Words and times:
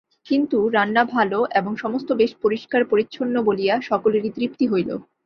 কিন্তু, 0.25 0.69
রান্না 0.69 1.03
ভালো 1.05 1.39
এবং 1.51 1.71
সমস্ত 1.77 2.09
বেশ 2.11 2.31
পরিষ্কার 2.41 2.81
পরিচ্ছন্ন 2.85 3.35
বলিয়া 3.43 3.75
সকলেরই 3.81 4.31
তৃপ্তি 4.35 4.65
হইল। 4.67 4.89